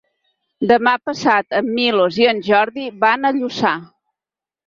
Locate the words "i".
2.23-2.27